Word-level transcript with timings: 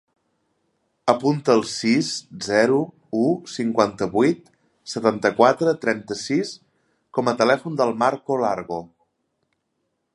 Apunta 1.11 1.51
el 1.57 1.59
sis, 1.71 2.07
zero, 2.45 2.79
u, 3.25 3.27
cinquanta-vuit, 3.57 4.49
setanta-quatre, 4.95 5.75
trenta-sis 5.85 6.55
com 7.19 7.31
a 7.33 7.35
telèfon 7.43 7.79
del 7.83 7.97
Marco 8.05 8.39
Largo. 8.47 8.81